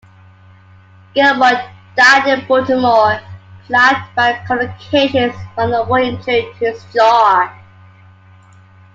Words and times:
Gilmor 1.13 1.69
died 1.95 2.25
in 2.39 2.47
Baltimore, 2.47 3.21
plagued 3.67 4.15
by 4.15 4.41
complications 4.47 5.35
from 5.53 5.73
a 5.73 5.83
war 5.83 5.99
injury 5.99 6.51
to 6.57 6.65
his 6.71 6.83
jaw. 6.85 7.55